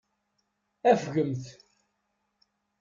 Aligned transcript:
Afgemt. 0.91 1.45